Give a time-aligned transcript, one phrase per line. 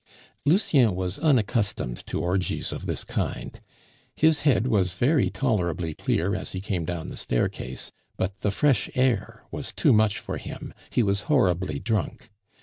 [0.47, 3.59] Lucien was unaccustomed to orgies of this kind.
[4.15, 8.89] His head was very tolerably clear as he came down the staircase, but the fresh
[8.95, 12.31] air was too much for him; he was horribly drunk.